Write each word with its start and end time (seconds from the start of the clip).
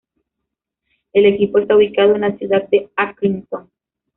El 1.13 1.27
equipo 1.27 1.59
está 1.59 1.75
ubicado 1.75 2.15
en 2.15 2.21
la 2.21 2.35
ciudad 2.35 2.67
de 2.69 2.89
Accrington. 2.95 3.69